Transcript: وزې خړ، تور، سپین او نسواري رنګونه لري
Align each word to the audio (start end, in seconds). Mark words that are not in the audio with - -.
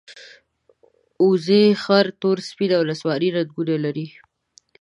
وزې 1.27 1.63
خړ، 1.83 2.05
تور، 2.21 2.37
سپین 2.49 2.71
او 2.77 2.83
نسواري 2.89 3.29
رنګونه 3.37 3.75
لري 3.85 4.07